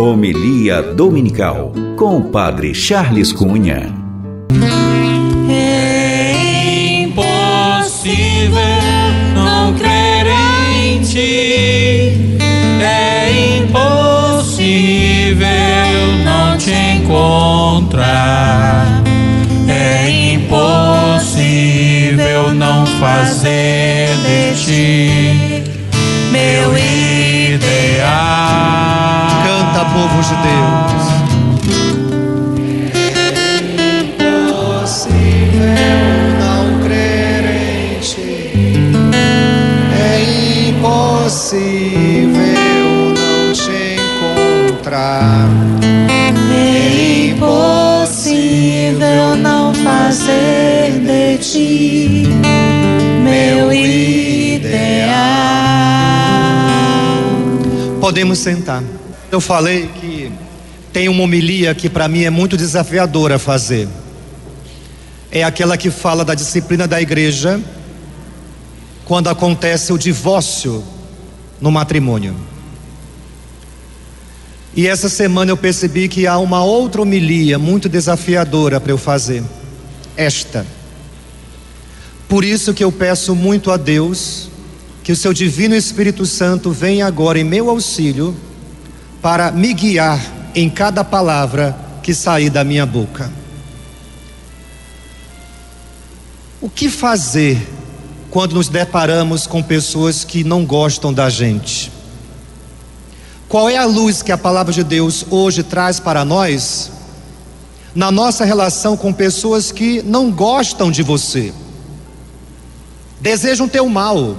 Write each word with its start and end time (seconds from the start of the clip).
Homilia 0.00 0.80
Dominical 0.80 1.74
com 1.94 2.16
o 2.16 2.22
Padre 2.30 2.74
Charles 2.74 3.34
Cunha. 3.34 3.94
É 5.50 7.02
impossível 7.02 7.28
não 9.34 9.74
crer 9.74 10.26
em 10.74 11.02
ti. 11.02 12.38
É 12.80 13.58
impossível 13.58 14.70
não 16.24 16.56
te 16.56 16.72
encontrar. 16.72 18.06
É 19.68 20.08
impossível 20.32 21.44
não 22.54 22.86
fazer 22.86 24.08
de 24.24 24.54
ti 24.64 25.60
meu 26.32 26.78
ideal. 26.78 26.89
Povo 29.92 30.22
de 30.22 30.34
Deus. 30.36 31.20
não 36.38 36.80
crer 36.80 37.44
em 37.44 37.98
ti. 38.00 38.52
É 39.98 40.68
impossível 40.68 41.60
não 43.14 43.52
te 43.52 43.96
encontrar. 43.96 45.48
É 46.08 46.28
impossível 47.30 48.40
não 49.36 49.74
fazer 49.74 50.92
de 51.00 51.38
ti 51.38 52.28
meu 53.24 53.72
ideal. 53.72 54.70
Podemos 58.00 58.38
sentar. 58.38 58.82
Eu 59.30 59.40
falei 59.40 59.88
que 60.00 60.32
tem 60.92 61.08
uma 61.08 61.22
homilia 61.22 61.72
que 61.72 61.88
para 61.88 62.08
mim 62.08 62.24
é 62.24 62.30
muito 62.30 62.56
desafiadora 62.56 63.38
fazer. 63.38 63.88
É 65.30 65.44
aquela 65.44 65.76
que 65.76 65.88
fala 65.88 66.24
da 66.24 66.34
disciplina 66.34 66.88
da 66.88 67.00
igreja 67.00 67.60
quando 69.04 69.28
acontece 69.28 69.92
o 69.92 69.98
divórcio 69.98 70.82
no 71.60 71.70
matrimônio. 71.70 72.34
E 74.74 74.88
essa 74.88 75.08
semana 75.08 75.52
eu 75.52 75.56
percebi 75.56 76.08
que 76.08 76.26
há 76.26 76.36
uma 76.38 76.64
outra 76.64 77.02
homilia 77.02 77.56
muito 77.56 77.88
desafiadora 77.88 78.80
para 78.80 78.90
eu 78.90 78.98
fazer. 78.98 79.44
Esta. 80.16 80.66
Por 82.28 82.44
isso 82.44 82.74
que 82.74 82.82
eu 82.82 82.90
peço 82.90 83.36
muito 83.36 83.70
a 83.70 83.76
Deus 83.76 84.48
que 85.04 85.12
o 85.12 85.16
seu 85.16 85.32
divino 85.32 85.76
Espírito 85.76 86.26
Santo 86.26 86.72
venha 86.72 87.06
agora 87.06 87.38
em 87.38 87.44
meu 87.44 87.70
auxílio 87.70 88.36
para 89.22 89.50
me 89.50 89.72
guiar 89.74 90.20
em 90.54 90.68
cada 90.68 91.04
palavra 91.04 91.76
que 92.02 92.14
sair 92.14 92.50
da 92.50 92.64
minha 92.64 92.86
boca. 92.86 93.30
O 96.60 96.68
que 96.68 96.88
fazer 96.88 97.68
quando 98.30 98.54
nos 98.54 98.68
deparamos 98.68 99.46
com 99.46 99.62
pessoas 99.62 100.24
que 100.24 100.44
não 100.44 100.64
gostam 100.64 101.12
da 101.12 101.28
gente? 101.28 101.90
Qual 103.48 103.68
é 103.68 103.76
a 103.76 103.84
luz 103.84 104.22
que 104.22 104.30
a 104.30 104.38
palavra 104.38 104.72
de 104.72 104.84
Deus 104.84 105.24
hoje 105.28 105.62
traz 105.62 105.98
para 105.98 106.24
nós 106.24 106.92
na 107.94 108.10
nossa 108.12 108.44
relação 108.44 108.96
com 108.96 109.12
pessoas 109.12 109.72
que 109.72 110.00
não 110.02 110.30
gostam 110.30 110.90
de 110.90 111.02
você, 111.02 111.52
desejam 113.20 113.68
teu 113.68 113.88
mal? 113.88 114.36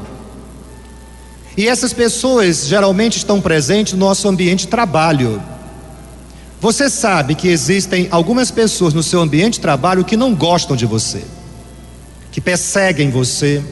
E 1.57 1.67
essas 1.67 1.93
pessoas 1.93 2.67
geralmente 2.67 3.17
estão 3.17 3.41
presentes 3.41 3.93
no 3.93 3.99
nosso 3.99 4.27
ambiente 4.27 4.61
de 4.61 4.67
trabalho. 4.67 5.41
Você 6.61 6.89
sabe 6.89 7.35
que 7.35 7.47
existem 7.47 8.07
algumas 8.11 8.51
pessoas 8.51 8.93
no 8.93 9.01
seu 9.01 9.19
ambiente 9.19 9.55
de 9.55 9.61
trabalho 9.61 10.05
que 10.05 10.15
não 10.15 10.33
gostam 10.35 10.75
de 10.75 10.85
você, 10.85 11.23
que 12.31 12.39
perseguem 12.39 13.09
você, 13.09 13.63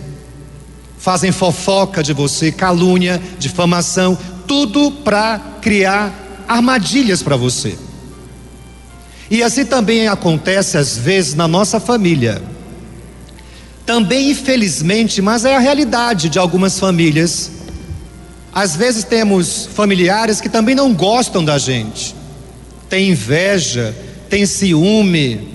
fazem 0.97 1.31
fofoca 1.31 2.03
de 2.03 2.13
você, 2.13 2.51
calúnia, 2.51 3.21
difamação, 3.37 4.17
tudo 4.47 4.91
para 4.91 5.39
criar 5.61 6.43
armadilhas 6.47 7.21
para 7.21 7.35
você. 7.35 7.77
E 9.31 9.43
assim 9.43 9.63
também 9.63 10.07
acontece 10.07 10.77
às 10.77 10.97
vezes 10.97 11.35
na 11.35 11.47
nossa 11.47 11.79
família. 11.79 12.41
Também, 13.85 14.31
infelizmente, 14.31 15.21
mas 15.21 15.45
é 15.45 15.55
a 15.55 15.59
realidade 15.59 16.29
de 16.29 16.39
algumas 16.39 16.79
famílias. 16.79 17.51
Às 18.53 18.75
vezes 18.75 19.03
temos 19.03 19.69
familiares 19.73 20.41
que 20.41 20.49
também 20.49 20.75
não 20.75 20.93
gostam 20.93 21.43
da 21.43 21.57
gente, 21.57 22.15
tem 22.89 23.09
inveja, 23.09 23.95
tem 24.29 24.45
ciúme, 24.45 25.47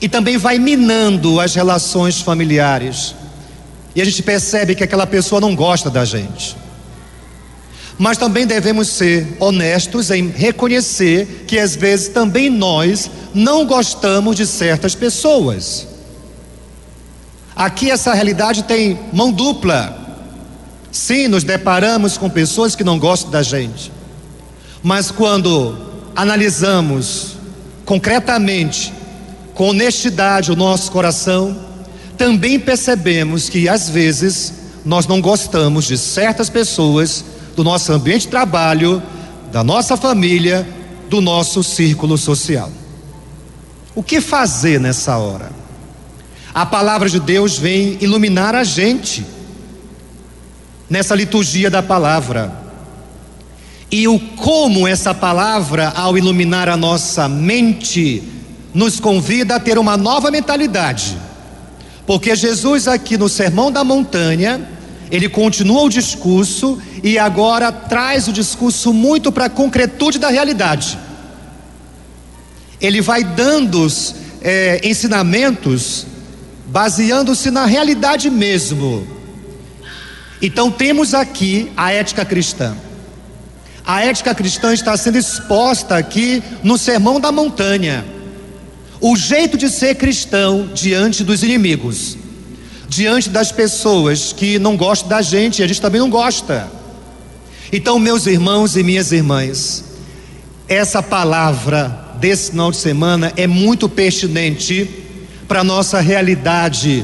e 0.00 0.08
também 0.08 0.36
vai 0.36 0.58
minando 0.58 1.40
as 1.40 1.54
relações 1.54 2.20
familiares. 2.20 3.14
E 3.94 4.02
a 4.02 4.04
gente 4.04 4.22
percebe 4.22 4.74
que 4.74 4.84
aquela 4.84 5.06
pessoa 5.06 5.40
não 5.40 5.54
gosta 5.54 5.88
da 5.88 6.04
gente. 6.04 6.56
Mas 7.96 8.18
também 8.18 8.46
devemos 8.46 8.88
ser 8.88 9.36
honestos 9.38 10.10
em 10.10 10.28
reconhecer 10.28 11.44
que 11.46 11.58
às 11.58 11.76
vezes 11.76 12.08
também 12.08 12.50
nós 12.50 13.10
não 13.32 13.64
gostamos 13.64 14.36
de 14.36 14.46
certas 14.46 14.94
pessoas. 14.94 15.86
Aqui 17.54 17.90
essa 17.90 18.12
realidade 18.12 18.64
tem 18.64 18.98
mão 19.12 19.30
dupla. 19.32 20.03
Sim, 20.94 21.26
nos 21.26 21.42
deparamos 21.42 22.16
com 22.16 22.30
pessoas 22.30 22.76
que 22.76 22.84
não 22.84 23.00
gostam 23.00 23.28
da 23.28 23.42
gente. 23.42 23.90
Mas 24.80 25.10
quando 25.10 25.76
analisamos 26.14 27.32
concretamente, 27.84 28.94
com 29.54 29.70
honestidade 29.70 30.52
o 30.52 30.56
nosso 30.56 30.92
coração, 30.92 31.58
também 32.16 32.60
percebemos 32.60 33.48
que 33.48 33.68
às 33.68 33.90
vezes 33.90 34.52
nós 34.84 35.04
não 35.04 35.20
gostamos 35.20 35.84
de 35.84 35.98
certas 35.98 36.48
pessoas 36.48 37.24
do 37.56 37.64
nosso 37.64 37.92
ambiente 37.92 38.22
de 38.22 38.28
trabalho, 38.28 39.02
da 39.50 39.64
nossa 39.64 39.96
família, 39.96 40.64
do 41.10 41.20
nosso 41.20 41.64
círculo 41.64 42.16
social. 42.16 42.70
O 43.96 44.02
que 44.02 44.20
fazer 44.20 44.78
nessa 44.78 45.16
hora? 45.16 45.50
A 46.54 46.64
palavra 46.64 47.08
de 47.08 47.18
Deus 47.18 47.58
vem 47.58 47.98
iluminar 48.00 48.54
a 48.54 48.62
gente 48.62 49.33
nessa 50.94 51.12
liturgia 51.16 51.68
da 51.68 51.82
palavra. 51.82 52.52
E 53.90 54.06
o 54.06 54.16
como 54.16 54.86
essa 54.86 55.12
palavra, 55.12 55.88
ao 55.88 56.16
iluminar 56.16 56.68
a 56.68 56.76
nossa 56.76 57.28
mente, 57.28 58.22
nos 58.72 59.00
convida 59.00 59.56
a 59.56 59.60
ter 59.60 59.76
uma 59.76 59.96
nova 59.96 60.30
mentalidade. 60.30 61.18
Porque 62.06 62.36
Jesus, 62.36 62.86
aqui 62.86 63.18
no 63.18 63.28
Sermão 63.28 63.72
da 63.72 63.82
Montanha, 63.82 64.68
ele 65.10 65.28
continua 65.28 65.82
o 65.82 65.88
discurso 65.88 66.80
e 67.02 67.18
agora 67.18 67.72
traz 67.72 68.28
o 68.28 68.32
discurso 68.32 68.92
muito 68.92 69.32
para 69.32 69.46
a 69.46 69.50
concretude 69.50 70.20
da 70.20 70.28
realidade. 70.28 70.96
Ele 72.80 73.00
vai 73.00 73.24
dando 73.24 73.84
é, 74.40 74.80
ensinamentos 74.84 76.06
baseando-se 76.68 77.50
na 77.50 77.66
realidade 77.66 78.30
mesmo. 78.30 79.13
Então 80.44 80.70
temos 80.70 81.14
aqui 81.14 81.72
a 81.74 81.90
ética 81.90 82.22
cristã. 82.22 82.76
A 83.82 84.04
ética 84.04 84.34
cristã 84.34 84.74
está 84.74 84.94
sendo 84.94 85.16
exposta 85.16 85.96
aqui 85.96 86.42
no 86.62 86.76
Sermão 86.76 87.18
da 87.18 87.32
Montanha. 87.32 88.04
O 89.00 89.16
jeito 89.16 89.56
de 89.56 89.70
ser 89.70 89.94
cristão 89.94 90.68
diante 90.74 91.24
dos 91.24 91.42
inimigos, 91.42 92.18
diante 92.86 93.30
das 93.30 93.50
pessoas 93.50 94.34
que 94.34 94.58
não 94.58 94.76
gostam 94.76 95.08
da 95.08 95.22
gente, 95.22 95.62
a 95.62 95.66
gente 95.66 95.80
também 95.80 95.98
não 95.98 96.10
gosta. 96.10 96.70
Então, 97.72 97.98
meus 97.98 98.26
irmãos 98.26 98.76
e 98.76 98.82
minhas 98.82 99.12
irmãs, 99.12 99.82
essa 100.68 101.02
palavra 101.02 102.16
desse 102.20 102.50
final 102.50 102.70
de 102.70 102.76
semana 102.76 103.32
é 103.34 103.46
muito 103.46 103.88
pertinente 103.88 104.90
para 105.48 105.60
a 105.60 105.64
nossa 105.64 106.00
realidade, 106.00 107.02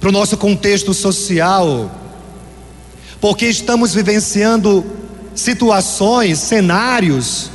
para 0.00 0.08
o 0.08 0.12
nosso 0.12 0.38
contexto 0.38 0.94
social, 0.94 1.99
porque 3.20 3.46
estamos 3.46 3.92
vivenciando 3.92 4.84
situações, 5.34 6.38
cenários, 6.38 7.50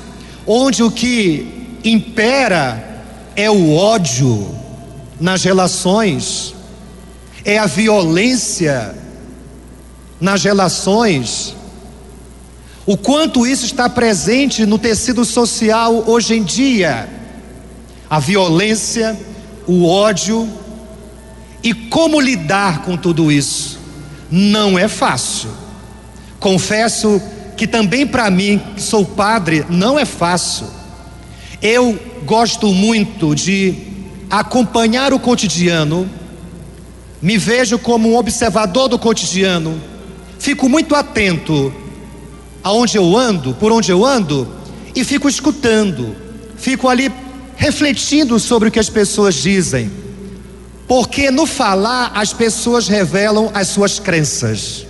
onde 0.46 0.84
o 0.84 0.92
que 0.92 1.80
impera 1.84 3.04
é 3.36 3.50
o 3.50 3.74
ódio 3.74 4.54
nas 5.20 5.44
relações, 5.44 6.54
é 7.44 7.58
a 7.58 7.66
violência 7.66 8.96
nas 10.20 10.44
relações. 10.44 11.56
O 12.86 12.96
quanto 12.96 13.48
isso 13.48 13.66
está 13.66 13.90
presente 13.90 14.66
no 14.66 14.78
tecido 14.78 15.26
social 15.26 16.04
hoje 16.08 16.36
em 16.36 16.44
dia. 16.44 17.10
A 18.08 18.20
violência, 18.20 19.20
o 19.66 19.88
ódio 19.88 20.48
e 21.64 21.74
como 21.74 22.22
lidar 22.22 22.84
com 22.84 22.96
tudo 22.96 23.32
isso. 23.32 23.85
Não 24.30 24.78
é 24.78 24.88
fácil. 24.88 25.50
Confesso 26.40 27.22
que 27.56 27.66
também 27.66 28.06
para 28.06 28.30
mim, 28.30 28.62
que 28.76 28.82
sou 28.82 29.06
padre, 29.06 29.66
não 29.70 29.98
é 29.98 30.06
fácil. 30.06 30.68
Eu 31.62 31.98
gosto 32.26 32.68
muito 32.68 33.34
de 33.34 33.76
acompanhar 34.30 35.14
o 35.14 35.20
cotidiano, 35.20 36.10
me 37.22 37.38
vejo 37.38 37.80
como 37.80 38.12
um 38.12 38.18
observador 38.18 38.88
do 38.88 39.00
cotidiano, 39.00 39.82
fico 40.38 40.68
muito 40.68 40.96
atento 40.96 41.74
aonde 42.64 42.98
eu 42.98 43.16
ando, 43.16 43.54
por 43.54 43.72
onde 43.72 43.92
eu 43.92 44.04
ando, 44.04 44.48
e 44.96 45.04
fico 45.04 45.30
escutando, 45.30 46.16
fico 46.58 46.90
ali 46.90 47.12
refletindo 47.56 48.40
sobre 48.40 48.70
o 48.70 48.72
que 48.72 48.80
as 48.80 48.90
pessoas 48.90 49.36
dizem, 49.36 49.90
porque 50.88 51.32
no 51.32 51.46
falar 51.46 52.12
as 52.14 52.34
pessoas 52.34 52.88
revelam 52.88 53.50
as 53.54 53.68
suas 53.70 54.00
crenças, 54.00 54.86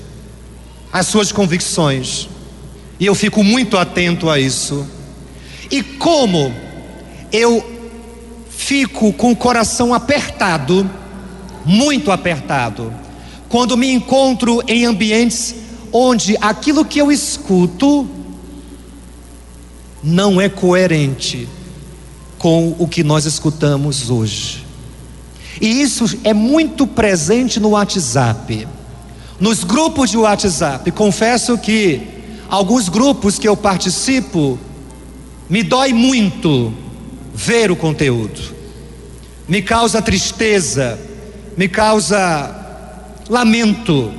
as 0.92 1.08
suas 1.08 1.32
convicções, 1.32 2.28
e 3.00 3.06
eu 3.06 3.16
fico 3.16 3.44
muito 3.44 3.78
atento 3.78 4.30
a 4.30 4.40
isso. 4.40 4.88
E 5.70 5.82
como 5.82 6.54
eu 7.32 7.64
fico 8.50 9.12
com 9.14 9.32
o 9.32 9.36
coração 9.36 9.94
apertado, 9.94 10.90
muito 11.66 12.12
apertado, 12.12 12.94
quando 13.50 13.78
me 13.78 13.92
encontro 13.92 14.62
em 14.68 14.86
ambientes 14.86 15.56
onde 15.92 16.38
aquilo 16.42 16.84
que 16.84 17.00
eu 17.00 17.12
escuto 17.12 18.08
não 20.04 20.40
é 20.40 20.50
coerente 20.50 21.48
com 22.38 22.76
o 22.78 22.88
que 22.88 23.04
nós 23.04 23.26
escutamos 23.26 24.10
hoje. 24.10 24.65
E 25.60 25.82
isso 25.82 26.20
é 26.24 26.34
muito 26.34 26.86
presente 26.86 27.60
no 27.60 27.70
WhatsApp. 27.70 28.68
Nos 29.40 29.64
grupos 29.64 30.10
de 30.10 30.18
WhatsApp, 30.18 30.90
confesso 30.92 31.58
que 31.58 32.02
alguns 32.50 32.90
grupos 32.90 33.38
que 33.38 33.48
eu 33.48 33.56
participo 33.56 34.60
me 35.50 35.64
dói 35.64 35.94
muito 35.94 36.74
ver 37.34 37.72
o 37.72 37.76
conteúdo. 37.76 38.56
Me 39.48 39.62
causa 39.62 40.02
tristeza, 40.02 41.00
me 41.58 41.68
causa 41.68 42.64
lamento, 43.30 44.12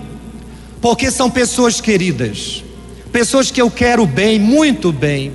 porque 0.80 1.10
são 1.10 1.30
pessoas 1.30 1.80
queridas, 1.80 2.62
pessoas 3.10 3.50
que 3.50 3.60
eu 3.60 3.70
quero 3.70 4.06
bem, 4.06 4.38
muito 4.38 4.92
bem, 4.92 5.32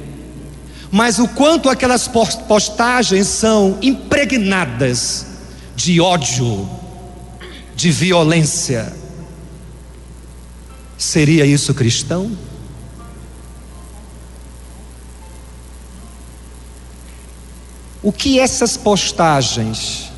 mas 0.91 1.19
o 1.19 1.27
quanto 1.27 1.69
aquelas 1.69 2.07
postagens 2.07 3.27
são 3.27 3.77
impregnadas 3.81 5.30
de 5.83 5.99
ódio, 5.99 6.69
de 7.75 7.89
violência. 7.89 8.95
Seria 10.95 11.43
isso 11.43 11.73
cristão? 11.73 12.37
O 18.03 18.11
que 18.11 18.39
essas 18.39 18.77
postagens, 18.77 20.11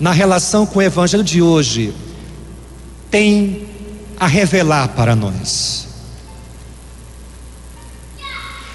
na 0.00 0.10
relação 0.10 0.66
com 0.66 0.80
o 0.80 0.82
Evangelho 0.82 1.22
de 1.22 1.40
hoje, 1.40 1.94
têm 3.12 3.68
a 4.18 4.26
revelar 4.26 4.88
para 4.88 5.14
nós? 5.14 5.86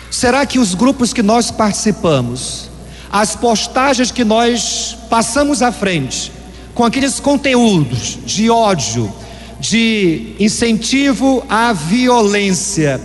Será 0.09 0.45
que 0.45 0.59
os 0.59 0.73
grupos 0.73 1.11
que 1.11 1.21
nós 1.21 1.51
participamos, 1.51 2.68
as 3.11 3.35
postagens 3.35 4.11
que 4.11 4.23
nós 4.23 4.97
passamos 5.09 5.61
à 5.61 5.71
frente, 5.71 6.31
com 6.73 6.83
aqueles 6.83 7.19
conteúdos 7.19 8.17
de 8.25 8.49
ódio, 8.49 9.11
de 9.59 10.35
incentivo 10.39 11.43
à 11.49 11.73
violência, 11.73 13.01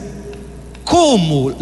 como 0.84 1.54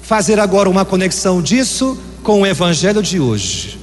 fazer 0.00 0.40
agora 0.40 0.70
uma 0.70 0.84
conexão 0.84 1.42
disso 1.42 1.98
com 2.22 2.42
o 2.42 2.46
evangelho 2.46 3.02
de 3.02 3.20
hoje. 3.20 3.78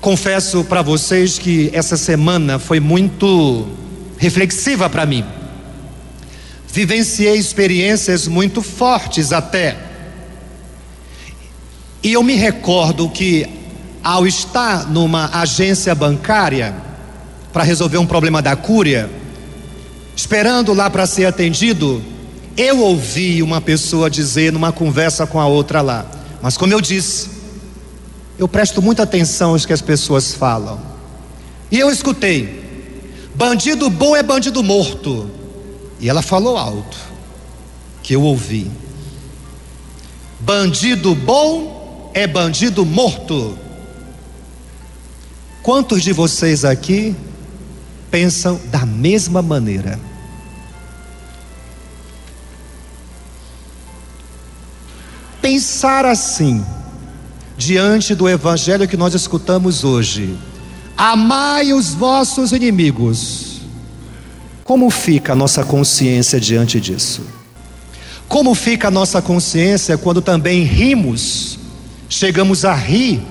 Confesso 0.00 0.64
para 0.64 0.82
vocês 0.82 1.38
que 1.38 1.70
essa 1.72 1.96
semana 1.96 2.58
foi 2.58 2.80
muito 2.80 3.66
reflexiva 4.18 4.90
para 4.90 5.06
mim. 5.06 5.24
Vivenciei 6.68 7.36
experiências 7.36 8.26
muito 8.26 8.60
fortes 8.60 9.32
até. 9.32 9.83
E 12.04 12.12
eu 12.12 12.22
me 12.22 12.34
recordo 12.34 13.08
que, 13.08 13.48
ao 14.02 14.26
estar 14.26 14.86
numa 14.90 15.30
agência 15.32 15.94
bancária 15.94 16.74
para 17.50 17.62
resolver 17.62 17.96
um 17.96 18.04
problema 18.04 18.42
da 18.42 18.54
cúria, 18.54 19.10
esperando 20.14 20.74
lá 20.74 20.90
para 20.90 21.06
ser 21.06 21.24
atendido, 21.24 22.02
eu 22.58 22.80
ouvi 22.80 23.42
uma 23.42 23.58
pessoa 23.58 24.10
dizer 24.10 24.52
numa 24.52 24.70
conversa 24.70 25.26
com 25.26 25.40
a 25.40 25.46
outra 25.46 25.80
lá, 25.80 26.04
mas 26.42 26.58
como 26.58 26.74
eu 26.74 26.80
disse, 26.82 27.30
eu 28.38 28.46
presto 28.46 28.82
muita 28.82 29.04
atenção 29.04 29.54
às 29.54 29.64
que 29.64 29.72
as 29.72 29.80
pessoas 29.80 30.34
falam. 30.34 30.78
E 31.70 31.78
eu 31.78 31.90
escutei: 31.90 32.92
bandido 33.34 33.88
bom 33.88 34.14
é 34.14 34.22
bandido 34.22 34.62
morto. 34.62 35.30
E 35.98 36.10
ela 36.10 36.20
falou 36.20 36.58
alto, 36.58 36.98
que 38.02 38.14
eu 38.14 38.22
ouvi: 38.22 38.70
bandido 40.40 41.14
bom 41.14 41.83
é 42.14 42.26
bandido 42.26 42.86
morto. 42.86 43.58
Quantos 45.62 46.02
de 46.02 46.12
vocês 46.12 46.64
aqui 46.64 47.14
pensam 48.10 48.58
da 48.70 48.86
mesma 48.86 49.42
maneira? 49.42 49.98
pensar 55.44 56.06
assim, 56.06 56.64
diante 57.54 58.14
do 58.14 58.26
evangelho 58.26 58.88
que 58.88 58.96
nós 58.96 59.12
escutamos 59.12 59.84
hoje, 59.84 60.38
amai 60.96 61.70
os 61.74 61.92
vossos 61.92 62.50
inimigos, 62.50 63.60
como 64.64 64.88
fica 64.88 65.34
a 65.34 65.36
nossa 65.36 65.62
consciência 65.62 66.40
diante 66.40 66.80
disso? 66.80 67.20
Como 68.26 68.54
fica 68.54 68.88
a 68.88 68.90
nossa 68.90 69.20
consciência 69.20 69.98
quando 69.98 70.22
também 70.22 70.62
rimos, 70.62 71.58
chegamos 72.16 72.64
a 72.64 72.74
rir, 72.74 73.22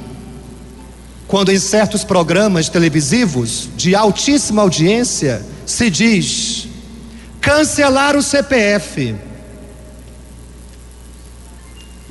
quando 1.27 1.51
em 1.51 1.59
certos 1.59 2.03
programas 2.03 2.69
televisivos 2.69 3.69
de 3.75 3.95
altíssima 3.95 4.61
audiência 4.61 5.45
se 5.65 5.89
diz 5.89 6.67
cancelar 7.41 8.15
o 8.15 8.21
CPF 8.21 9.15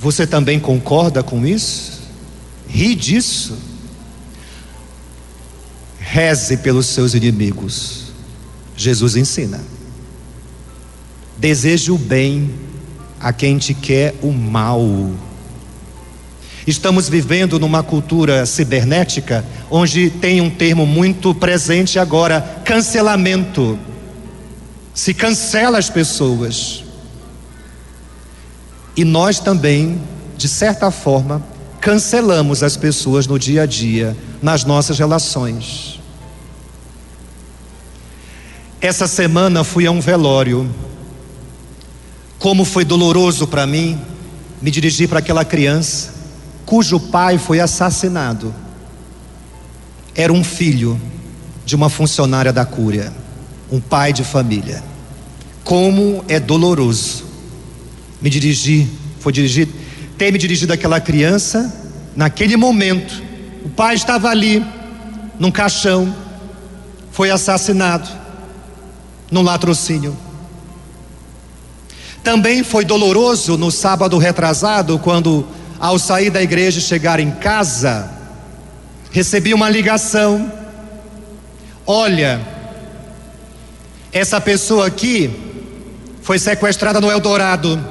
você 0.03 0.27
também 0.27 0.59
concorda 0.59 1.23
com 1.23 1.47
isso? 1.47 2.01
Ri 2.67 2.93
disso? 2.97 3.57
Reze 6.01 6.57
pelos 6.57 6.87
seus 6.87 7.15
inimigos. 7.15 8.07
Jesus 8.77 9.15
ensina. 9.15 9.61
Deseje 11.39 11.93
o 11.93 11.97
bem 11.97 12.53
a 13.21 13.33
quem 13.33 13.59
te 13.59 13.75
quer 13.75 14.13
o 14.23 14.33
mal. 14.33 14.83
Estamos 16.67 17.09
vivendo 17.09 17.59
numa 17.59 17.83
cultura 17.83 18.47
cibernética 18.47 19.45
onde 19.69 20.11
tem 20.11 20.41
um 20.41 20.49
termo 20.49 20.87
muito 20.87 21.35
presente 21.35 21.99
agora: 21.99 22.63
cancelamento. 22.65 23.79
Se 24.95 25.13
cancela 25.13 25.79
as 25.79 25.91
pessoas. 25.91 26.85
E 28.97 29.05
nós 29.05 29.41
também, 29.41 30.01
de 30.37 30.49
certa 30.49 30.91
forma, 30.91 31.43
cancelamos 31.81 32.63
as 32.63 32.77
pessoas 32.77 33.27
no 33.27 33.39
dia 33.39 33.63
a 33.63 33.67
dia, 33.67 34.17
nas 34.41 34.65
nossas 34.65 34.99
relações. 34.99 35.99
Essa 38.81 39.09
semana 39.09 39.65
fui 39.65 39.87
a 39.87 39.91
um 39.91 40.01
velório. 40.01 40.73
Como 42.39 42.65
foi 42.65 42.85
doloroso 42.85 43.47
para 43.47 43.67
mim 43.67 43.99
me 44.61 44.71
dirigir 44.71 45.09
para 45.09 45.21
aquela 45.21 45.45
criança 45.45 46.22
cujo 46.73 46.99
pai 46.99 47.37
foi 47.37 47.61
assassinado. 47.61 48.55
Era 50.15 50.33
um 50.33 50.43
filho 50.43 50.99
de 51.67 51.77
uma 51.77 51.91
funcionária 51.91 52.51
da 52.51 52.65
Cúria, 52.65 53.13
um 53.71 53.79
pai 53.79 54.11
de 54.11 54.25
família. 54.25 54.83
Como 55.65 56.25
é 56.29 56.41
doloroso 56.41 57.25
me 58.23 58.31
dirigi, 58.31 58.89
foi 59.21 59.35
dirigir, 59.35 59.69
ter 60.17 60.33
me 60.33 60.39
dirigido 60.39 60.73
àquela 60.73 60.99
criança, 60.99 61.71
naquele 62.17 62.57
momento, 62.57 63.23
o 63.67 63.69
pai 63.69 63.95
estava 63.95 64.31
ali, 64.31 64.65
num 65.39 65.51
caixão, 65.51 66.17
foi 67.11 67.31
assassinado, 67.31 68.09
num 69.31 69.43
latrocínio. 69.43 70.17
Também 72.25 72.65
foi 72.65 72.83
doloroso 72.87 73.59
no 73.59 73.71
sábado 73.71 74.17
retrasado, 74.17 74.99
quando, 74.99 75.47
ao 75.83 75.99
sair 75.99 76.31
da 76.31 76.41
igreja 76.41 76.79
e 76.79 76.81
chegar 76.83 77.19
em 77.19 77.33
casa, 77.33 78.09
recebi 79.11 79.53
uma 79.53 79.69
ligação. 79.69 80.51
Olha, 81.85 82.41
Essa 84.13 84.39
pessoa 84.41 84.87
aqui 84.87 85.31
foi 86.23 86.39
sequestrada 86.39 87.01
no 87.01 87.11
Eldorado. 87.11 87.83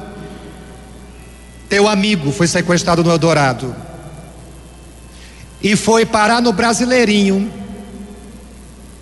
Teu 1.67 1.87
amigo 1.87 2.31
foi 2.31 2.47
sequestrado 2.47 3.03
no 3.03 3.09
Eldorado. 3.09 3.75
E 5.63 5.75
foi 5.75 6.05
parar 6.05 6.39
no 6.39 6.53
Brasileirinho. 6.53 7.51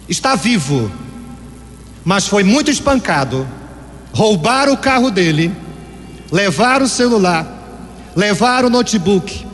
Está 0.07 0.35
vivo, 0.35 0.89
mas 2.05 2.25
foi 2.25 2.41
muito 2.41 2.71
espancado. 2.71 3.45
Roubaram 4.13 4.73
o 4.73 4.77
carro 4.77 5.11
dele, 5.11 5.53
levaram 6.31 6.85
o 6.85 6.89
celular, 6.89 7.58
levaram 8.19 8.67
o 8.67 8.71
notebook. 8.71 9.47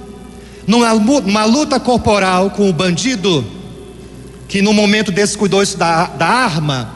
Numa, 0.65 0.91
numa 0.95 1.45
luta 1.45 1.79
corporal 1.79 2.50
com 2.50 2.67
o 2.67 2.74
bandido, 2.74 3.45
que 4.48 4.60
no 4.62 4.74
momento 4.74 5.12
descuidou-se 5.12 5.77
da, 5.77 6.07
da 6.07 6.25
arma, 6.25 6.89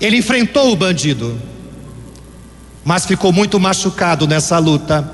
ele 0.00 0.18
enfrentou 0.18 0.72
o 0.72 0.76
bandido, 0.76 1.36
mas 2.84 3.04
ficou 3.04 3.32
muito 3.32 3.58
machucado 3.58 4.28
nessa 4.28 4.58
luta, 4.58 5.10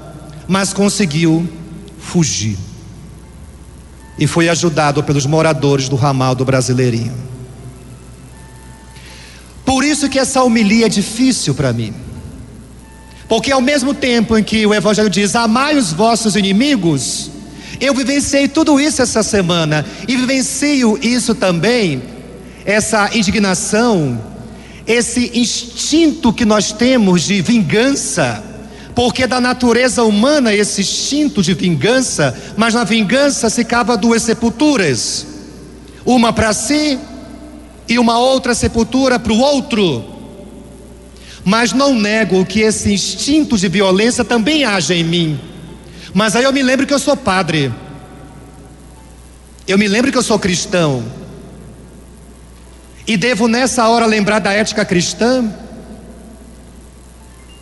mas 0.47 0.75
conseguiu 0.75 1.49
fugir. 1.99 2.59
E 4.19 4.27
foi 4.27 4.51
ajudado 4.51 5.03
pelos 5.03 5.25
moradores 5.25 5.89
do 5.89 5.97
ramal 5.97 6.35
do 6.35 6.45
Brasileirinho. 6.45 7.15
Por 9.65 9.85
isso 9.85 10.09
que 10.09 10.19
essa 10.19 10.43
homilia 10.43 10.87
é 10.87 10.89
difícil 10.89 11.55
para 11.55 11.73
mim. 11.73 11.95
Porque 13.29 13.53
ao 13.53 13.61
mesmo 13.61 13.93
tempo 13.93 14.39
em 14.39 14.43
que 14.43 14.67
o 14.67 14.75
Evangelho 14.75 15.11
diz: 15.11 15.37
amai 15.37 15.77
os 15.77 15.93
vossos 15.93 16.35
inimigos, 16.35 17.31
eu 17.79 17.95
vivenciei 17.95 18.49
tudo 18.49 18.81
isso 18.81 19.03
essa 19.03 19.23
semana 19.23 19.85
e 20.09 20.17
vivencio 20.17 20.99
isso 21.03 21.35
também, 21.35 22.03
essa 22.65 23.15
indignação, 23.15 24.21
esse 24.87 25.31
instinto 25.35 26.33
que 26.33 26.47
nós 26.47 26.73
temos 26.73 27.23
de 27.23 27.43
vingança, 27.43 28.43
porque 28.95 29.27
da 29.27 29.41
natureza 29.41 30.03
humana 30.03 30.53
esse 30.55 30.81
instinto 30.81 31.43
de 31.43 31.53
vingança, 31.53 32.37
mas 32.57 32.73
na 32.73 32.83
vingança 32.83 33.51
se 33.51 33.63
cava 33.63 33.97
duas 33.97 34.23
sepulturas, 34.23 35.27
uma 36.05 36.33
para 36.33 36.55
si 36.55 36.99
e 37.87 37.99
uma 37.99 38.19
outra 38.19 38.55
sepultura 38.55 39.19
para 39.19 39.33
o 39.33 39.39
outro. 39.39 40.18
Mas 41.49 41.73
não 41.73 41.95
nego 41.95 42.45
que 42.45 42.61
esse 42.61 42.93
instinto 42.93 43.57
de 43.57 43.71
violência 43.71 44.23
também 44.23 44.67
age 44.67 44.93
em 44.93 45.03
mim. 45.03 45.41
Mas 46.13 46.37
aí 46.37 46.45
eu 46.45 46.53
me 46.53 46.63
lembro 46.63 46.87
que 46.87 46.93
eu 46.93 46.99
sou 46.99 47.17
padre. 47.17 47.73
Eu 49.67 49.79
me 49.79 49.89
lembro 49.89 50.13
que 50.13 50.19
eu 50.19 50.23
sou 50.23 50.39
cristão. 50.39 51.03
E 53.07 53.17
devo 53.17 53.49
nessa 53.49 53.89
hora 53.89 54.05
lembrar 54.05 54.41
da 54.41 54.53
ética 54.53 54.85
cristã 54.85 55.51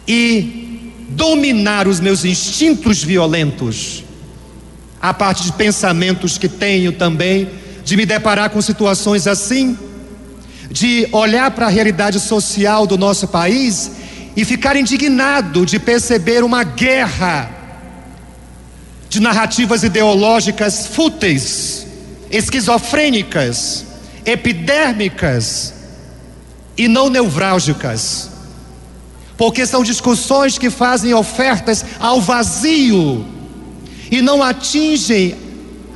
e 0.05 0.93
dominar 1.11 1.87
os 1.87 2.01
meus 2.01 2.25
instintos 2.25 3.05
violentos, 3.05 4.03
a 5.01 5.15
parte 5.15 5.45
de 5.45 5.53
pensamentos 5.53 6.37
que 6.37 6.49
tenho 6.49 6.91
também, 6.91 7.49
de 7.85 7.97
me 7.97 8.05
deparar 8.05 8.51
com 8.51 8.61
situações 8.61 9.29
assim, 9.29 9.79
de 10.71 11.09
olhar 11.13 11.51
para 11.51 11.67
a 11.67 11.71
realidade 11.71 12.19
social 12.21 12.87
do 12.87 12.99
nosso 12.99 13.29
país 13.29 13.91
e 14.37 14.45
ficar 14.45 14.77
indignado 14.77 15.65
de 15.65 15.79
perceber 15.79 16.45
uma 16.45 16.63
guerra 16.63 17.51
de 19.09 19.21
narrativas 19.21 19.83
ideológicas 19.83 20.87
fúteis, 20.89 21.87
esquizofrênicas, 22.31 23.85
epidérmicas 24.25 25.73
e 26.77 26.89
não 26.89 27.09
nevrálgicas. 27.09 28.31
Porque 29.37 29.67
são 29.67 29.83
discussões 29.83 30.59
que 30.59 30.71
fazem 30.71 31.15
ofertas 31.15 31.85
ao 31.99 32.21
vazio 32.21 33.25
e 34.11 34.21
não 34.21 34.43
atingem 34.43 35.37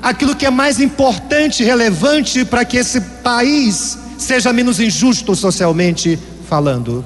aquilo 0.02 0.34
que 0.34 0.46
é 0.46 0.50
mais 0.50 0.80
importante 0.80 1.62
relevante 1.62 2.44
para 2.44 2.64
que 2.64 2.76
esse 2.76 3.00
país 3.00 3.98
seja 4.20 4.52
menos 4.52 4.78
injusto 4.78 5.34
socialmente 5.34 6.18
falando. 6.48 7.04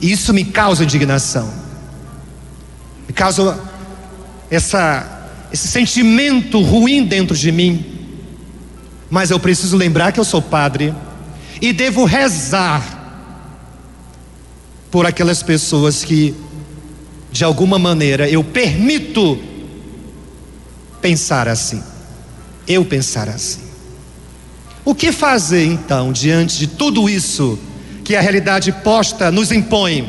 Isso 0.00 0.34
me 0.34 0.44
causa 0.44 0.84
indignação, 0.84 1.50
me 3.06 3.14
causa 3.14 3.58
essa, 4.50 5.30
esse 5.52 5.68
sentimento 5.68 6.60
ruim 6.60 7.04
dentro 7.04 7.36
de 7.36 7.50
mim, 7.50 7.84
mas 9.08 9.30
eu 9.30 9.40
preciso 9.40 9.76
lembrar 9.76 10.12
que 10.12 10.20
eu 10.20 10.24
sou 10.24 10.42
padre 10.42 10.94
e 11.60 11.72
devo 11.72 12.04
rezar 12.04 13.02
por 14.90 15.06
aquelas 15.06 15.42
pessoas 15.42 16.04
que, 16.04 16.34
de 17.32 17.44
alguma 17.44 17.78
maneira, 17.78 18.28
eu 18.28 18.44
permito 18.44 19.38
pensar 21.00 21.48
assim, 21.48 21.82
eu 22.66 22.84
pensar 22.84 23.28
assim. 23.28 23.63
O 24.84 24.94
que 24.94 25.12
fazer 25.12 25.64
então 25.64 26.12
diante 26.12 26.58
de 26.58 26.66
tudo 26.66 27.08
isso 27.08 27.58
que 28.04 28.14
a 28.14 28.20
realidade 28.20 28.70
posta 28.70 29.30
nos 29.30 29.50
impõe? 29.50 30.08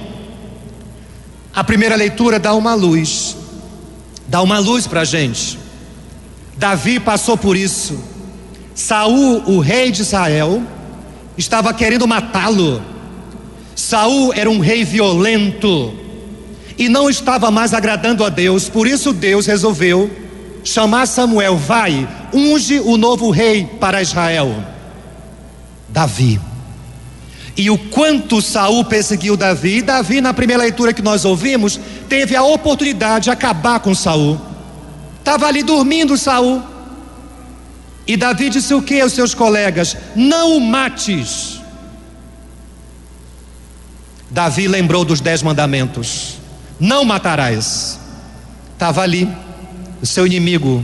A 1.54 1.64
primeira 1.64 1.96
leitura 1.96 2.40
dá 2.40 2.54
uma 2.54 2.74
luz 2.74 3.38
dá 4.28 4.42
uma 4.42 4.60
luz 4.60 4.88
para 4.88 5.02
a 5.02 5.06
gente. 5.06 5.58
Davi 6.58 7.00
passou 7.00 7.38
por 7.38 7.56
isso. 7.56 8.00
Saul, 8.74 9.44
o 9.46 9.60
rei 9.60 9.92
de 9.92 10.02
Israel, 10.02 10.62
estava 11.38 11.74
querendo 11.74 12.08
matá-lo. 12.08 12.82
Saul 13.76 14.34
era 14.34 14.50
um 14.50 14.60
rei 14.60 14.84
violento 14.84 15.94
e 16.78 16.90
não 16.90 17.10
estava 17.10 17.50
mais 17.52 17.74
agradando 17.74 18.24
a 18.26 18.30
Deus, 18.30 18.68
por 18.68 18.86
isso 18.86 19.14
Deus 19.14 19.46
resolveu 19.46 20.12
chamar 20.66 21.06
Samuel, 21.06 21.56
vai, 21.56 22.08
unge 22.34 22.80
o 22.80 22.98
novo 22.98 23.30
rei 23.30 23.66
para 23.80 24.02
Israel. 24.02 24.54
Davi. 25.88 26.42
E 27.56 27.70
o 27.70 27.78
quanto 27.78 28.42
Saul 28.42 28.84
perseguiu 28.84 29.38
Davi, 29.38 29.82
Davi, 29.82 30.20
na 30.20 30.34
primeira 30.34 30.64
leitura 30.64 30.92
que 30.92 31.02
nós 31.02 31.24
ouvimos, 31.24 31.80
teve 32.10 32.36
a 32.36 32.44
oportunidade 32.44 33.26
de 33.26 33.30
acabar 33.30 33.80
com 33.80 33.96
Saul. 33.96 34.42
Estava 35.20 35.48
ali 35.48 35.64
dormindo 35.64 36.18
Saul. 36.18 36.62
E 38.06 38.18
Davi 38.18 38.50
disse 38.50 38.74
o 38.74 38.82
que 38.82 39.00
aos 39.00 39.14
seus 39.14 39.34
colegas? 39.34 39.96
Não 40.16 40.58
o 40.58 40.60
mates. 40.60 41.62
Davi 44.30 44.68
lembrou 44.68 45.06
dos 45.06 45.22
dez 45.22 45.42
mandamentos: 45.42 46.38
Não 46.80 47.06
matarás. 47.06 48.00
Estava 48.74 49.02
ali, 49.02 49.34
seu 50.06 50.26
inimigo, 50.26 50.84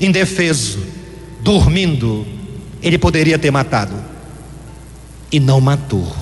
indefeso, 0.00 0.78
dormindo. 1.40 2.26
Ele 2.82 2.98
poderia 2.98 3.38
ter 3.38 3.50
matado 3.50 3.94
e 5.30 5.40
não 5.40 5.60
matou. 5.60 6.14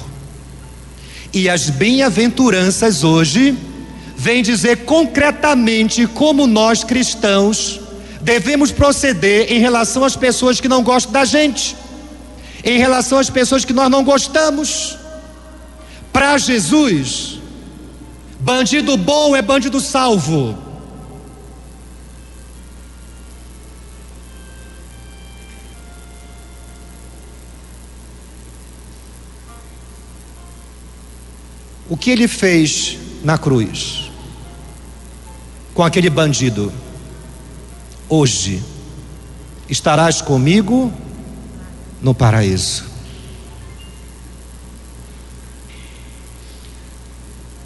E 1.32 1.48
as 1.48 1.68
bem-aventuranças 1.68 3.02
hoje 3.02 3.56
vêm 4.16 4.42
dizer 4.42 4.84
concretamente 4.84 6.06
como 6.06 6.46
nós 6.46 6.84
cristãos 6.84 7.80
devemos 8.20 8.72
proceder 8.72 9.52
em 9.52 9.58
relação 9.58 10.02
às 10.02 10.16
pessoas 10.16 10.58
que 10.60 10.68
não 10.68 10.82
gostam 10.82 11.12
da 11.12 11.24
gente, 11.24 11.76
em 12.64 12.78
relação 12.78 13.18
às 13.18 13.28
pessoas 13.28 13.64
que 13.64 13.72
nós 13.72 13.90
não 13.90 14.02
gostamos. 14.02 14.96
Para 16.10 16.38
Jesus, 16.38 17.38
bandido 18.40 18.96
bom 18.96 19.36
é 19.36 19.42
bandido 19.42 19.78
salvo. 19.80 20.63
O 31.94 31.96
que 31.96 32.10
ele 32.10 32.26
fez 32.26 32.98
na 33.22 33.38
cruz 33.38 34.10
com 35.72 35.84
aquele 35.84 36.10
bandido? 36.10 36.72
Hoje 38.08 38.60
estarás 39.70 40.20
comigo 40.20 40.92
no 42.02 42.12
paraíso. 42.12 42.84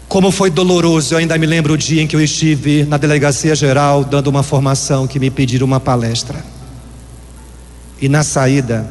Como 0.07 0.29
foi 0.29 0.51
doloroso, 0.51 1.15
eu 1.15 1.17
ainda 1.17 1.35
me 1.35 1.47
lembro 1.47 1.73
o 1.73 1.77
dia 1.77 2.03
em 2.03 2.05
que 2.05 2.15
eu 2.15 2.21
estive 2.21 2.83
na 2.83 2.97
delegacia 2.97 3.55
geral 3.55 4.03
dando 4.03 4.27
uma 4.27 4.43
formação 4.43 5.07
que 5.07 5.19
me 5.19 5.31
pediram 5.31 5.65
uma 5.65 5.79
palestra. 5.79 6.45
E 7.99 8.07
na 8.07 8.21
saída, 8.21 8.87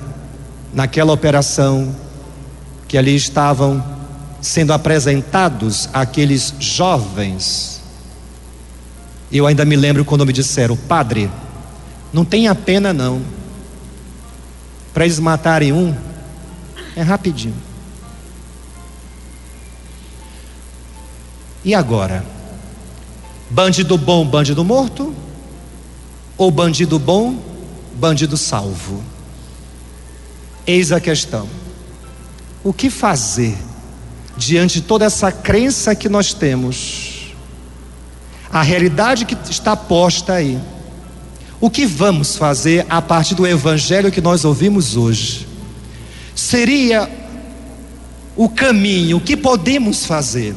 naquela 0.74 1.12
operação 1.12 1.94
que 2.88 2.98
ali 2.98 3.14
estavam 3.14 3.97
sendo 4.40 4.72
apresentados 4.72 5.88
aqueles 5.92 6.54
jovens. 6.58 7.80
Eu 9.30 9.46
ainda 9.46 9.64
me 9.64 9.76
lembro 9.76 10.04
quando 10.04 10.24
me 10.24 10.32
disseram, 10.32 10.76
padre, 10.76 11.30
não 12.12 12.24
tenha 12.24 12.54
pena 12.54 12.92
não. 12.92 13.20
Para 14.94 15.04
eles 15.04 15.18
matarem 15.18 15.72
um, 15.72 15.94
é 16.96 17.02
rapidinho. 17.02 17.54
E 21.64 21.74
agora? 21.74 22.24
Bandido 23.50 23.98
bom, 23.98 24.26
bandido 24.26 24.64
morto? 24.64 25.14
Ou 26.36 26.50
bandido 26.50 26.98
bom, 26.98 27.38
bandido 27.94 28.36
salvo? 28.36 29.02
Eis 30.66 30.92
a 30.92 31.00
questão. 31.00 31.48
O 32.62 32.72
que 32.72 32.88
fazer 32.88 33.56
diante 34.38 34.80
de 34.80 34.86
toda 34.86 35.04
essa 35.04 35.32
crença 35.32 35.94
que 35.94 36.08
nós 36.08 36.32
temos? 36.32 37.34
A 38.50 38.62
realidade 38.62 39.24
que 39.24 39.36
está 39.50 39.76
posta 39.76 40.34
aí. 40.34 40.58
O 41.60 41.68
que 41.68 41.84
vamos 41.84 42.36
fazer 42.36 42.86
a 42.88 43.02
partir 43.02 43.34
do 43.34 43.46
evangelho 43.46 44.12
que 44.12 44.20
nós 44.20 44.44
ouvimos 44.44 44.96
hoje? 44.96 45.46
Seria 46.34 47.10
o 48.36 48.48
caminho, 48.48 49.16
o 49.16 49.20
que 49.20 49.36
podemos 49.36 50.06
fazer? 50.06 50.54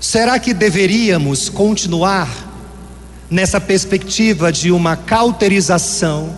Será 0.00 0.38
que 0.40 0.52
deveríamos 0.52 1.48
continuar 1.48 2.28
nessa 3.30 3.60
perspectiva 3.60 4.50
de 4.50 4.72
uma 4.72 4.96
cauterização 4.96 6.36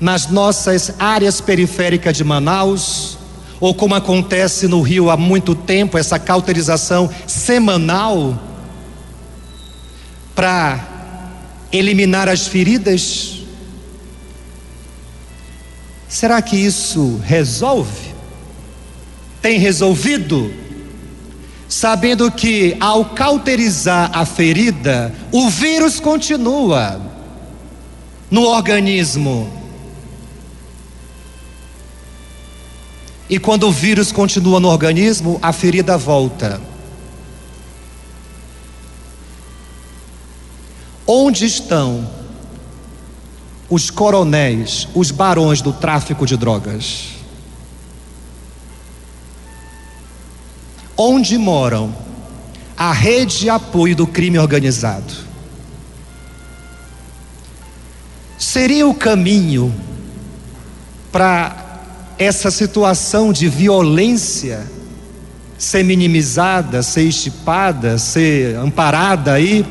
nas 0.00 0.28
nossas 0.28 0.94
áreas 0.98 1.40
periféricas 1.40 2.16
de 2.16 2.22
Manaus? 2.22 3.17
Ou 3.60 3.74
como 3.74 3.94
acontece 3.94 4.68
no 4.68 4.80
Rio 4.80 5.10
há 5.10 5.16
muito 5.16 5.54
tempo, 5.54 5.98
essa 5.98 6.18
cauterização 6.18 7.10
semanal 7.26 8.40
para 10.34 10.86
eliminar 11.72 12.28
as 12.28 12.46
feridas? 12.46 13.38
Será 16.08 16.40
que 16.40 16.56
isso 16.56 17.20
resolve? 17.24 18.14
Tem 19.42 19.58
resolvido? 19.58 20.52
Sabendo 21.68 22.30
que 22.30 22.76
ao 22.80 23.04
cauterizar 23.06 24.10
a 24.14 24.24
ferida, 24.24 25.12
o 25.30 25.50
vírus 25.50 26.00
continua 26.00 27.00
no 28.30 28.44
organismo. 28.44 29.57
E 33.28 33.38
quando 33.38 33.68
o 33.68 33.72
vírus 33.72 34.10
continua 34.10 34.58
no 34.58 34.68
organismo, 34.68 35.38
a 35.42 35.52
ferida 35.52 35.98
volta. 35.98 36.60
Onde 41.06 41.44
estão 41.44 42.08
os 43.68 43.90
coronéis, 43.90 44.88
os 44.94 45.10
barões 45.10 45.60
do 45.60 45.72
tráfico 45.72 46.24
de 46.24 46.36
drogas? 46.36 47.10
Onde 50.96 51.36
moram 51.36 51.94
a 52.76 52.92
rede 52.92 53.40
de 53.40 53.50
apoio 53.50 53.94
do 53.94 54.06
crime 54.06 54.38
organizado? 54.38 55.12
Seria 58.38 58.86
o 58.86 58.94
caminho 58.94 59.74
para 61.12 61.67
essa 62.18 62.50
situação 62.50 63.32
de 63.32 63.48
violência 63.48 64.66
ser 65.56 65.82
minimizada, 65.82 66.82
ser 66.82 67.02
estipada, 67.02 67.98
ser 67.98 68.56
amparada 68.56 69.32
aí 69.32 69.66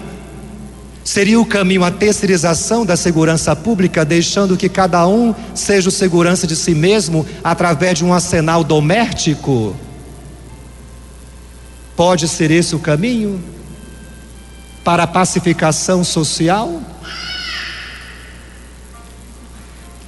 Seria 1.08 1.40
o 1.40 1.46
caminho 1.46 1.86
a 1.86 1.90
terceirização 1.90 2.86
da 2.86 2.98
segurança 2.98 3.56
pública, 3.56 4.04
deixando 4.04 4.58
que 4.58 4.68
cada 4.68 5.08
um 5.08 5.34
seja 5.56 5.88
o 5.88 5.92
segurança 5.92 6.46
de 6.46 6.54
si 6.54 6.76
mesmo 6.76 7.26
através 7.42 8.00
de 8.00 8.04
um 8.04 8.14
arsenal 8.14 8.62
doméstico? 8.62 9.74
Pode 11.96 12.28
ser 12.28 12.52
esse 12.52 12.76
o 12.76 12.80
caminho 12.80 13.42
para 14.84 15.04
a 15.04 15.08
pacificação 15.08 16.04
social? 16.04 16.82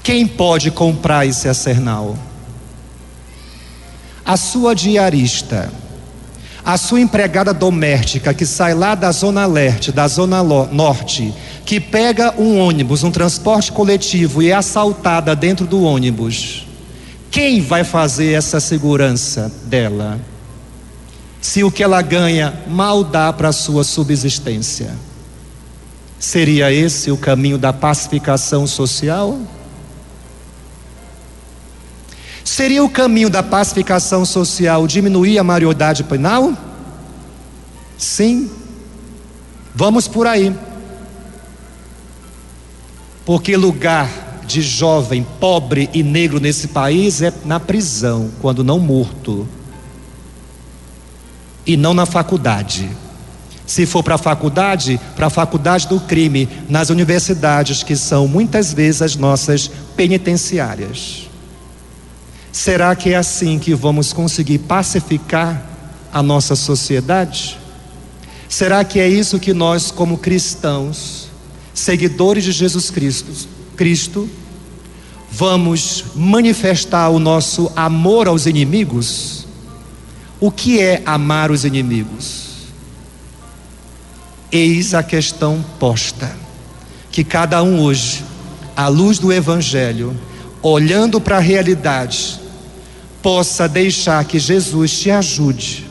Quem 0.04 0.28
pode 0.28 0.70
comprar 0.70 1.26
esse 1.26 1.48
arsenal? 1.48 2.20
A 4.30 4.38
sua 4.38 4.76
diarista 4.76 5.72
a 6.64 6.78
sua 6.78 7.02
empregada 7.02 7.52
doméstica 7.52 8.32
que 8.32 8.46
sai 8.46 8.76
lá 8.76 8.94
da 8.94 9.12
zona 9.12 9.48
leste, 9.48 9.92
da 9.92 10.08
zona 10.08 10.44
norte, 10.44 11.34
que 11.66 11.80
pega 11.80 12.36
um 12.38 12.60
ônibus, 12.60 13.04
um 13.04 13.10
transporte 13.10 13.72
coletivo 13.72 14.44
e 14.44 14.52
é 14.52 14.54
assaltada 14.54 15.36
dentro 15.36 15.66
do 15.66 15.82
ônibus, 15.82 16.68
quem 17.32 17.60
vai 17.60 17.84
fazer 17.84 18.34
essa 18.34 18.60
segurança 18.60 19.52
dela? 19.66 20.20
Se 21.42 21.64
o 21.64 21.72
que 21.72 21.82
ela 21.82 22.02
ganha 22.04 22.54
mal 22.68 23.04
dá 23.04 23.34
para 23.34 23.50
a 23.50 23.54
sua 23.54 23.84
subsistência. 23.84 24.94
Seria 26.20 26.72
esse 26.72 27.10
o 27.10 27.18
caminho 27.18 27.58
da 27.58 27.74
pacificação 27.74 28.68
social? 28.68 29.40
Seria 32.50 32.84
o 32.84 32.90
caminho 32.90 33.30
da 33.30 33.44
pacificação 33.44 34.26
social 34.26 34.88
diminuir 34.88 35.38
a 35.38 35.44
maioridade 35.44 36.04
penal? 36.04 36.58
Sim. 37.96 38.50
Vamos 39.76 40.08
por 40.08 40.26
aí. 40.26 40.54
Porque 43.24 43.56
lugar 43.56 44.42
de 44.48 44.64
jovem 44.64 45.26
pobre 45.40 45.92
e 45.94 46.02
negro 46.02 46.40
nesse 46.40 46.70
país 46.70 47.22
é 47.22 47.32
na 47.46 47.60
prisão, 47.60 48.32
quando 48.42 48.64
não 48.64 48.80
morto. 48.80 49.48
E 51.68 51.78
não 51.78 51.94
na 51.94 52.08
faculdade. 52.08 52.90
Se 53.64 53.86
for 53.86 54.02
para 54.02 54.16
a 54.16 54.18
faculdade, 54.18 55.00
para 55.16 55.28
a 55.28 55.30
faculdade 55.30 55.88
do 55.88 56.00
crime, 56.00 56.50
nas 56.68 56.90
universidades, 56.90 57.84
que 57.84 57.96
são 57.96 58.28
muitas 58.28 58.74
vezes 58.74 59.04
as 59.04 59.16
nossas 59.16 59.70
penitenciárias. 59.96 61.29
Será 62.52 62.96
que 62.96 63.12
é 63.12 63.16
assim 63.16 63.60
que 63.60 63.74
vamos 63.76 64.12
conseguir 64.12 64.60
pacificar 64.60 65.64
a 66.12 66.24
nossa 66.24 66.56
sociedade? 66.56 67.60
Será 68.48 68.84
que 68.84 69.00
é 69.00 69.08
isso 69.08 69.40
que 69.40 69.54
nós, 69.54 69.92
como 69.92 70.18
cristãos, 70.18 71.30
seguidores 71.74 72.44
de 72.44 72.52
Jesus 72.52 72.90
Cristo, 72.90 73.48
Cristo, 73.76 74.28
vamos 75.32 76.06
manifestar 76.16 77.10
o 77.10 77.20
nosso 77.20 77.72
amor 77.76 78.28
aos 78.28 78.48
inimigos? 78.48 79.46
O 80.40 80.50
que 80.50 80.80
é 80.80 81.04
amar 81.06 81.52
os 81.52 81.64
inimigos? 81.64 82.50
Eis 84.52 84.96
a 84.96 85.04
questão 85.04 85.64
posta, 85.80 86.36
que 87.12 87.24
cada 87.24 87.62
um 87.62 87.80
hoje, 87.80 88.26
à 88.76 88.88
luz 88.88 89.20
do 89.20 89.32
Evangelho, 89.32 90.18
olhando 90.62 91.22
para 91.22 91.38
a 91.38 91.42
realidade, 91.42 92.40
possa 93.22 93.68
deixar 93.68 94.24
que 94.26 94.40
Jesus 94.40 94.92
te 94.92 95.12
ajude 95.12 95.86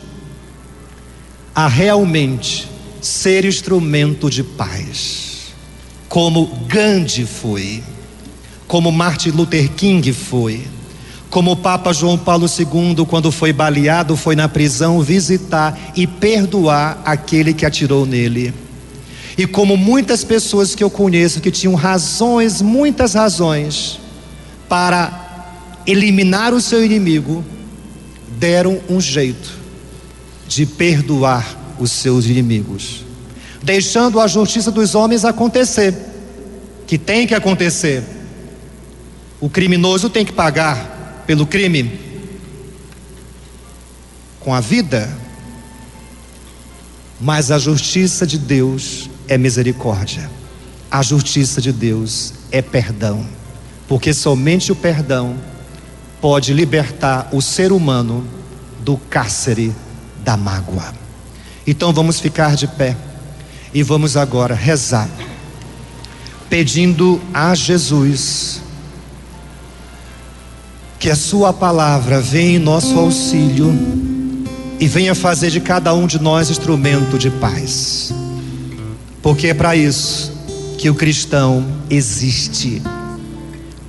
a 1.53 1.67
realmente 1.67 2.67
ser 3.01 3.45
instrumento 3.45 4.29
de 4.29 4.43
paz, 4.43 5.53
como 6.07 6.45
Gandhi 6.67 7.25
foi, 7.25 7.83
como 8.67 8.91
Martin 8.91 9.29
Luther 9.29 9.69
King 9.71 10.11
foi, 10.13 10.65
como 11.29 11.51
o 11.51 11.57
Papa 11.57 11.93
João 11.93 12.17
Paulo 12.17 12.47
II, 12.47 13.05
quando 13.05 13.31
foi 13.31 13.53
baleado, 13.53 14.15
foi 14.15 14.35
na 14.35 14.49
prisão 14.49 15.01
visitar 15.01 15.77
e 15.95 16.07
perdoar 16.07 17.01
aquele 17.05 17.53
que 17.53 17.65
atirou 17.65 18.05
nele. 18.05 18.53
E 19.37 19.45
como 19.45 19.77
muitas 19.77 20.23
pessoas 20.23 20.73
que 20.73 20.83
eu 20.83 20.89
conheço 20.89 21.39
que 21.39 21.51
tinham 21.51 21.75
razões, 21.75 22.61
muitas 22.61 23.13
razões, 23.13 23.99
para 24.69 25.81
eliminar 25.85 26.53
o 26.53 26.61
seu 26.61 26.85
inimigo, 26.85 27.43
deram 28.37 28.79
um 28.87 29.01
jeito 29.01 29.57
de 30.47 30.65
perdoar 30.65 31.57
os 31.79 31.91
seus 31.91 32.25
inimigos, 32.25 33.03
deixando 33.63 34.19
a 34.19 34.27
justiça 34.27 34.71
dos 34.71 34.93
homens 34.93 35.25
acontecer, 35.25 35.95
que 36.85 36.97
tem 36.97 37.25
que 37.25 37.33
acontecer. 37.33 38.03
O 39.41 39.49
criminoso 39.49 40.09
tem 40.09 40.23
que 40.23 40.31
pagar 40.31 41.23
pelo 41.25 41.47
crime 41.47 41.99
com 44.39 44.53
a 44.53 44.61
vida, 44.61 45.09
mas 47.19 47.51
a 47.51 47.57
justiça 47.57 48.27
de 48.27 48.37
Deus 48.37 49.09
é 49.27 49.37
misericórdia. 49.37 50.29
A 50.91 51.01
justiça 51.01 51.61
de 51.61 51.71
Deus 51.71 52.33
é 52.51 52.61
perdão 52.61 53.38
porque 53.89 54.13
somente 54.13 54.71
o 54.71 54.75
perdão 54.75 55.35
pode 56.21 56.53
libertar 56.53 57.27
o 57.31 57.41
ser 57.41 57.71
humano 57.71 58.23
do 58.85 58.95
cárcere 58.95 59.75
da 60.23 60.37
mágoa. 60.37 60.93
Então 61.65 61.91
vamos 61.91 62.19
ficar 62.19 62.55
de 62.55 62.67
pé 62.67 62.95
e 63.73 63.81
vamos 63.81 64.15
agora 64.15 64.53
rezar, 64.53 65.09
pedindo 66.47 67.19
a 67.33 67.55
Jesus 67.55 68.61
que 70.99 71.09
a 71.09 71.15
Sua 71.15 71.51
palavra 71.51 72.21
venha 72.21 72.57
em 72.57 72.59
nosso 72.59 72.97
auxílio 72.99 73.73
e 74.79 74.87
venha 74.87 75.15
fazer 75.15 75.49
de 75.49 75.59
cada 75.59 75.95
um 75.95 76.05
de 76.05 76.19
nós 76.19 76.51
instrumento 76.51 77.17
de 77.17 77.31
paz. 77.31 78.13
Porque 79.19 79.47
é 79.47 79.53
para 79.53 79.75
isso 79.75 80.31
que 80.77 80.89
o 80.91 80.95
cristão 80.95 81.65
existe 81.89 82.83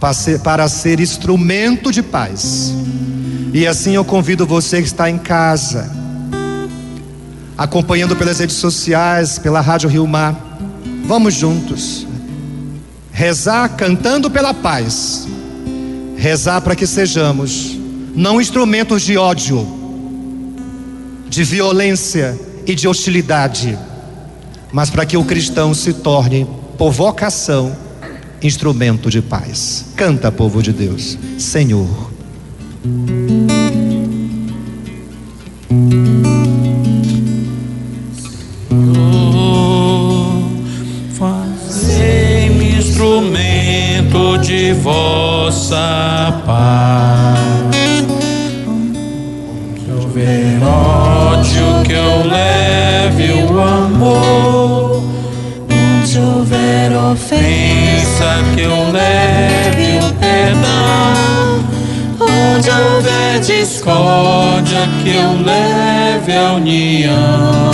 para 0.00 0.14
ser, 0.14 0.40
para 0.40 0.68
ser 0.68 0.98
instrumento 0.98 1.92
de 1.92 2.02
paz. 2.02 2.74
E 3.52 3.66
assim 3.66 3.94
eu 3.94 4.04
convido 4.04 4.46
você 4.46 4.78
que 4.80 4.86
está 4.86 5.10
em 5.10 5.18
casa, 5.18 5.90
acompanhando 7.58 8.16
pelas 8.16 8.38
redes 8.38 8.56
sociais, 8.56 9.38
pela 9.38 9.60
Rádio 9.60 9.90
Rio 9.90 10.06
Mar, 10.06 10.58
vamos 11.04 11.34
juntos. 11.34 12.06
Rezar 13.12 13.68
cantando 13.76 14.30
pela 14.30 14.54
paz, 14.54 15.28
rezar 16.16 16.62
para 16.62 16.74
que 16.74 16.86
sejamos 16.86 17.76
não 18.14 18.40
instrumentos 18.40 19.02
de 19.02 19.18
ódio, 19.18 19.66
de 21.28 21.44
violência 21.44 22.38
e 22.66 22.74
de 22.74 22.88
hostilidade, 22.88 23.78
mas 24.72 24.88
para 24.88 25.04
que 25.04 25.16
o 25.16 25.24
cristão 25.24 25.74
se 25.74 25.92
torne, 25.92 26.46
por 26.78 26.92
vocação, 26.92 27.76
instrumento 28.42 29.10
de 29.10 29.20
paz. 29.20 29.92
Canta, 29.96 30.32
povo 30.32 30.62
de 30.62 30.72
Deus, 30.72 31.18
Senhor. 31.38 32.10
Fazei-me 41.18 42.78
instrumento 42.78 44.38
de 44.38 44.72
vossa 44.74 46.42
paz. 46.46 47.40
Que 49.76 49.90
houver 49.92 50.62
ódio, 50.62 51.82
que 51.84 51.92
eu 51.92 52.26
leve 52.26 53.32
o 53.52 53.60
amor. 53.60 55.02
Onde 55.70 56.18
houver 56.18 56.96
ofensa, 56.96 57.79
que 58.54 58.62
eu 58.62 58.92
leve 58.92 59.98
o 59.98 60.12
perdão. 60.14 61.64
Onde 62.20 62.70
houver 62.70 63.40
discórdia, 63.40 64.88
que 65.02 65.16
eu 65.16 65.42
leve 65.42 66.36
a 66.36 66.52
união. 66.52 67.70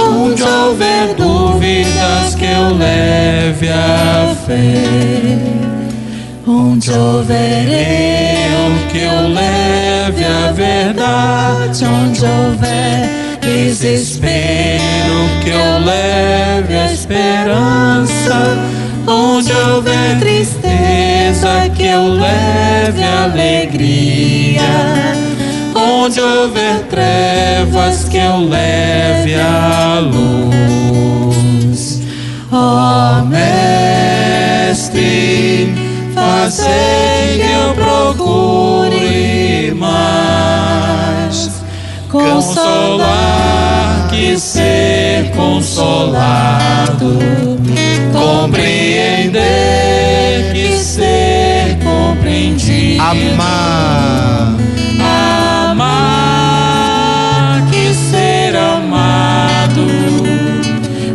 Onde 0.00 0.42
houver 0.42 1.14
dúvidas, 1.14 2.34
que 2.34 2.44
eu 2.44 2.74
leve 2.76 3.68
a 3.68 4.34
fé. 4.46 5.38
onde 6.46 6.90
houver 6.90 7.66
Eu 7.68 8.88
que 8.90 8.98
eu 8.98 9.28
leve 9.28 10.24
a 10.24 10.52
verdade. 10.52 11.84
onde 11.84 12.24
houver 12.24 13.24
Desespero, 13.44 14.80
que 15.42 15.50
eu 15.50 15.78
leve 15.84 16.76
a 16.76 16.92
esperança. 16.92 18.56
Onde 19.16 19.52
houver 19.52 20.18
tristeza, 20.18 21.70
que 21.76 21.84
eu 21.84 22.08
leve 22.08 23.00
alegria. 23.04 24.64
Onde 25.72 26.20
houver 26.20 26.80
trevas, 26.90 28.08
que 28.08 28.16
eu 28.16 28.40
leve 28.40 29.36
a 29.36 30.00
luz. 30.00 32.00
Ó 32.50 33.22
Mestre, 33.24 34.02
fazei 36.12 37.36
que 37.36 37.52
eu 37.52 37.72
procure 37.74 39.72
mais 39.78 41.62
consolar 42.10 44.08
que 44.10 44.36
ser 44.38 45.30
consolado, 45.36 47.16
compreender 48.12 48.73
ser 50.94 51.76
compreendido, 51.82 53.02
Amar. 53.02 54.54
amar 55.70 57.66
que 57.68 57.92
ser 57.92 58.54
amado, 58.54 59.86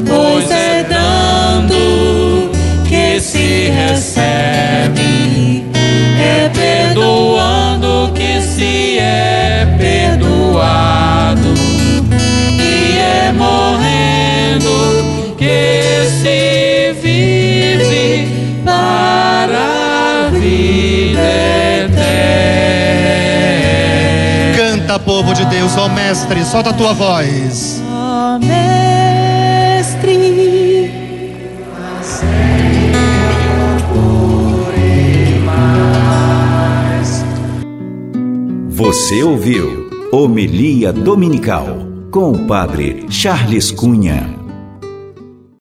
pois 0.06 0.52
é 0.52 0.84
dando 0.84 2.52
que 2.90 3.22
se 3.22 3.70
recebe, 3.70 4.39
povo 25.20 25.34
de 25.34 25.46
Deus, 25.48 25.76
ó 25.76 25.90
Mestre, 25.90 26.46
solta 26.46 26.70
a 26.70 26.74
tua 26.74 26.94
voz. 26.94 27.82
ó 27.86 28.40
mestre. 28.40 29.90
Você 38.70 39.22
ouviu 39.22 39.90
Homilia 40.10 40.94
Dominical 40.94 41.68
com 42.10 42.32
o 42.32 42.48
Padre 42.48 43.06
Charles 43.10 43.72
Cunha. 43.72 44.39